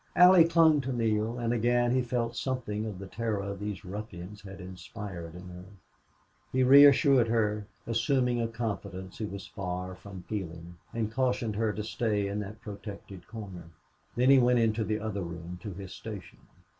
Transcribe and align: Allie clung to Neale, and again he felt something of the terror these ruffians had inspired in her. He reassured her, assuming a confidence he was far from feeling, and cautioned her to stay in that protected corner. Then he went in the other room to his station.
Allie 0.15 0.45
clung 0.45 0.81
to 0.81 0.91
Neale, 0.91 1.37
and 1.37 1.53
again 1.53 1.91
he 1.91 2.01
felt 2.01 2.35
something 2.35 2.87
of 2.87 2.97
the 2.97 3.05
terror 3.05 3.55
these 3.55 3.85
ruffians 3.85 4.41
had 4.41 4.59
inspired 4.59 5.35
in 5.35 5.47
her. 5.49 5.65
He 6.51 6.63
reassured 6.63 7.27
her, 7.27 7.67
assuming 7.85 8.41
a 8.41 8.47
confidence 8.47 9.19
he 9.19 9.25
was 9.25 9.45
far 9.45 9.93
from 9.93 10.23
feeling, 10.23 10.77
and 10.91 11.11
cautioned 11.13 11.55
her 11.55 11.71
to 11.73 11.83
stay 11.83 12.25
in 12.27 12.39
that 12.39 12.61
protected 12.61 13.27
corner. 13.27 13.65
Then 14.15 14.31
he 14.31 14.39
went 14.39 14.57
in 14.57 14.73
the 14.73 14.99
other 14.99 15.21
room 15.21 15.59
to 15.61 15.71
his 15.71 15.91
station. 15.93 16.39